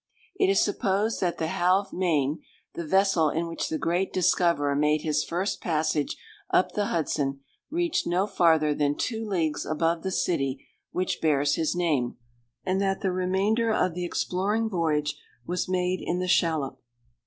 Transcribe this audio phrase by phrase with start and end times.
[0.35, 2.41] It is supposed that the Halve Mane,
[2.73, 6.17] the vessel in which the great discoverer made his first passage
[6.49, 11.75] up the Hudson, reached no farther than two leagues above the city which bears his
[11.75, 12.17] name,
[12.65, 16.81] and that the remainder of the exploring voyage was made in the shallop.